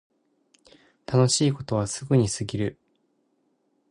[1.05, 2.79] 楽しいことはすぐに過ぎる